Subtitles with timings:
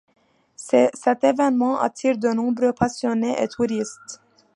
[0.55, 4.19] Cet événement attire de nombreux passionnés et touristes.